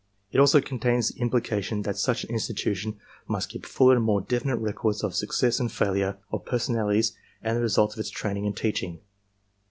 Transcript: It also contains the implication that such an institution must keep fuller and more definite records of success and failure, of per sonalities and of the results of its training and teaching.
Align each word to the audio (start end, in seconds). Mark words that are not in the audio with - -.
It 0.31 0.39
also 0.39 0.61
contains 0.61 1.09
the 1.09 1.21
implication 1.21 1.83
that 1.83 1.95
such 1.95 2.23
an 2.23 2.31
institution 2.31 2.97
must 3.27 3.49
keep 3.49 3.67
fuller 3.67 3.97
and 3.97 4.03
more 4.03 4.19
definite 4.19 4.55
records 4.57 5.03
of 5.03 5.13
success 5.13 5.59
and 5.59 5.71
failure, 5.71 6.17
of 6.31 6.43
per 6.43 6.57
sonalities 6.57 7.11
and 7.43 7.51
of 7.51 7.57
the 7.57 7.61
results 7.61 7.93
of 7.93 7.99
its 7.99 8.09
training 8.09 8.47
and 8.47 8.57
teaching. 8.57 9.01